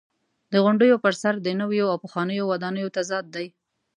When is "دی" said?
3.35-3.47